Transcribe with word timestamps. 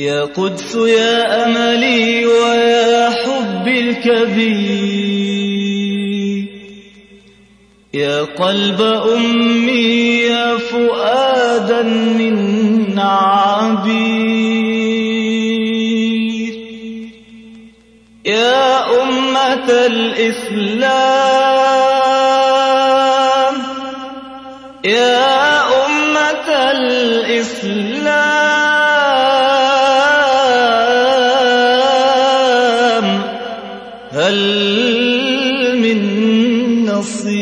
يا 0.00 0.24
قدس 0.24 0.74
يا 0.74 1.44
أملي 1.44 2.26
ويا 2.26 3.10
حبي 3.10 3.80
الكبير. 3.80 5.00
يا 7.94 8.22
قلب 8.22 8.80
أمي 9.16 10.18
يا 10.18 10.56
فؤادا 10.56 11.82
من 11.82 12.98
عبير. 12.98 13.90
يا 18.26 19.02
أمة 19.02 19.70
الإسلام. 19.70 20.80
يا 24.84 25.60
أمة 25.86 26.48
الإسلام. 26.70 28.10
هل 34.10 35.78
من 35.78 36.00
نصير؟ 36.84 37.40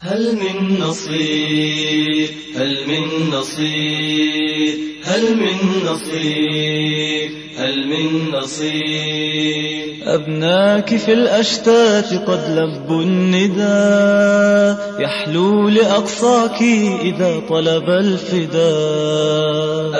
هل 0.00 0.36
من 0.36 0.78
نصير؟ 0.80 2.30
هل 2.56 2.88
من 2.88 3.30
نصير؟ 3.30 4.78
هل 5.04 5.36
من 5.36 5.58
نصير؟ 5.86 7.30
هل 7.58 7.86
من 7.86 8.30
نصير 8.30 9.94
أبناك 10.06 10.96
في 10.96 11.12
الأشتات 11.12 12.12
قد 12.28 12.50
لبوا 12.50 13.02
النداء 13.02 14.94
يحلو 15.00 15.68
لأقصاك 15.68 16.62
إذا 17.02 17.40
طلب 17.48 17.90
الفداء. 17.90 18.64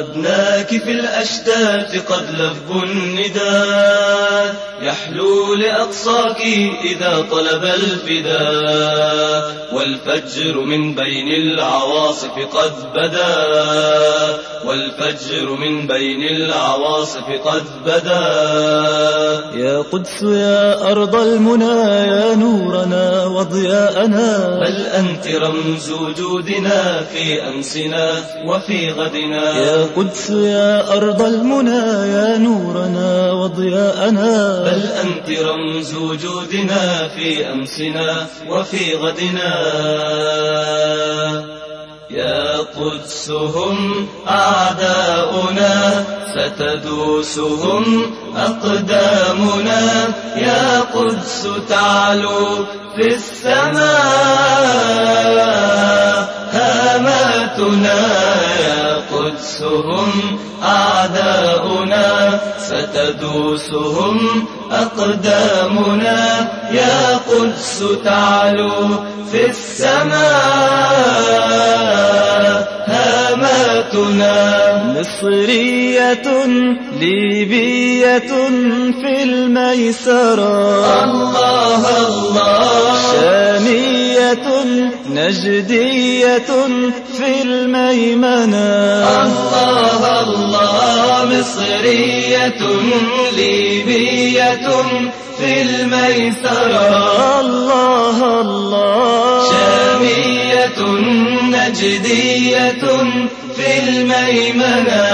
أبناك 0.01 0.69
في 0.69 0.91
الأشتات 0.91 2.13
قد 2.13 2.27
لبوا 2.39 2.83
النداء 2.83 4.55
يحلو 4.83 5.55
لأقصاك 5.55 6.41
إذا 6.85 7.27
طلب 7.31 7.65
الفداء. 7.65 9.55
والفجر 9.75 10.61
من 10.61 10.95
بين 10.95 11.29
العواصف 11.29 12.39
قد 12.55 12.73
بدا 12.95 13.35
والفجر 14.65 15.51
من 15.51 15.87
بين 15.87 16.23
العواصف 16.23 17.29
قد 17.45 17.65
بدا. 17.87 18.25
يا 19.55 19.79
قدس 19.93 20.23
يا 20.23 20.91
أرض 20.93 21.15
المنى 21.15 21.77
يا 22.15 22.35
نورنا 22.35 23.25
وضياءنا. 23.25 24.59
بل 24.61 24.77
أنت 24.87 25.27
رمز 25.29 25.91
وجودنا 25.91 27.01
في 27.13 27.43
أمسنا 27.49 28.11
وفي 28.47 28.91
غدنا. 28.91 29.59
يا 29.59 29.87
قدس 29.97 30.31
يا 30.31 30.97
أرض 30.97 31.23
المنى 31.23 31.85
يا 32.17 32.39
نورنا 32.39 33.33
وضياءنا. 33.33 34.61
بل 34.65 34.83
أنت 35.05 35.29
رمز 35.41 35.95
وجودنا 35.95 37.09
في 37.09 37.53
أمسنا 37.53 38.27
وفي 38.49 38.95
غدنا. 38.95 39.51
يا 43.05 43.11
قدس 43.11 43.31
هم 43.31 44.09
أعداؤنا 44.29 46.05
ستدوسهم 46.35 47.85
أقدامنا. 48.37 49.83
يا 50.37 50.81
قدس 50.81 51.49
تعلو 51.69 52.65
في 52.97 53.07
السماء 53.15 53.85
هاماتنا. 56.53 58.01
يا 58.61 58.97
قدس 59.13 59.63
هم 59.63 60.39
أعداؤنا 60.63 62.41
ستدوسهم 62.59 64.19
أقدامنا. 64.73 66.21
يا 66.73 67.21
قدس 67.29 67.85
تعلو 68.05 68.89
في 69.33 69.47
السماء 69.51 70.95
هاماتنا 73.93 75.01
مصرية 75.01 76.47
ليبية 77.01 78.19
في 79.01 79.23
الميسرة. 79.23 81.05
الله 81.05 81.83
الله. 82.09 82.97
شامية 83.13 84.65
نجدية 85.11 86.51
في 87.17 87.43
الميمنة. 87.43 89.05
الله 89.23 90.23
الله. 90.23 91.25
مصرية 91.25 92.61
ليبية 93.37 94.69
في 95.39 95.63
الميسرة. 95.63 97.41
الله 97.41 98.41
الله. 98.41 99.44
نجدية 101.51 102.85
في 103.57 103.69
الميمنة. 103.89 105.05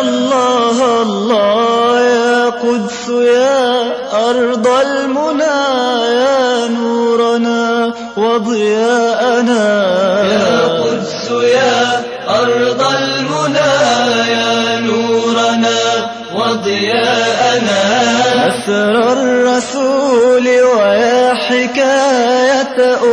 الله 0.00 1.02
الله 1.02 2.00
يا 2.00 2.50
قدس 2.50 3.08
يا 3.08 3.92
أرض 4.30 4.66
المنى 4.66 5.60
يا 6.20 6.68
نورنا 6.68 7.94
وضياءنا. 8.16 9.64
يا 10.32 10.58
قدس 10.82 11.30
يا 11.30 12.04
أرض 12.28 12.82
المنى 12.98 13.74
يا 14.30 14.80
نورنا 14.80 15.80
وضياءنا. 16.34 17.80
أسر 18.48 19.12
الرسول 19.12 20.46
ويا 20.48 21.34
حكاية 21.34 22.53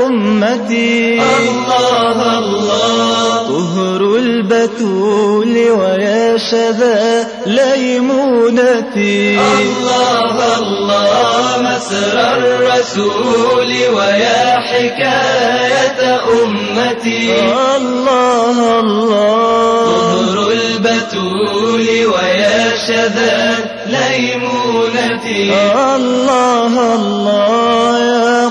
أمتي. 0.05 1.21
الله 1.21 2.37
الله. 2.37 3.47
طهر 3.49 4.15
البتول 4.15 5.71
ويا 5.71 6.37
شذا 6.37 7.27
ليمونتي. 7.45 9.39
الله 9.39 10.57
الله. 10.57 11.41
مسر 11.61 12.37
الرسول 12.37 13.71
ويا 13.95 14.59
حكاية 14.59 16.21
أمتي. 16.43 17.39
الله 17.75 18.79
الله. 18.79 19.85
طهر 19.85 20.51
البتول 20.51 21.87
ويا 22.05 22.77
شذا 22.87 23.55
ليمونتي. 23.87 25.53
الله 25.95 26.95
الله. 26.95 27.99
يا 27.99 28.49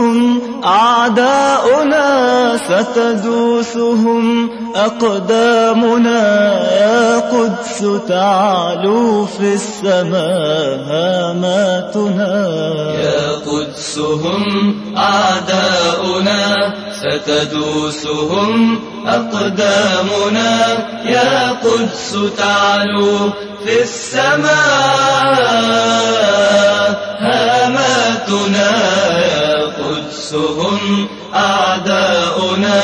قدسهم 0.00 0.40
أعداؤنا 0.64 2.06
ستدوسهم 2.56 4.50
أقدامنا 4.74 6.22
يا 6.80 7.18
قدس 7.20 7.84
تعلو 8.08 9.26
في 9.26 9.54
السماء 9.54 10.80
هاماتنا 10.90 12.32
يا 13.02 13.32
قدسهم 13.32 14.74
أعداؤنا 14.96 16.74
ستدوسهم 17.00 18.78
أقدامنا 19.06 20.78
يا 21.04 21.50
قدس 21.50 22.16
تعلو 22.38 23.30
في 23.64 23.82
السماء 23.82 25.79
قدسهم 30.30 31.08
أعداؤنا 31.34 32.82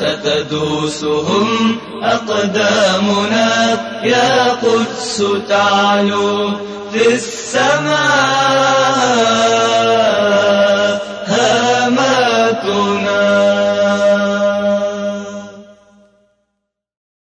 ستدوسهم. 0.00 1.78
أقدامنا 2.02 3.78
يا 4.04 4.52
قدس 4.52 5.22
تعلو 5.48 6.50
في 6.92 7.14
السماء. 7.14 8.50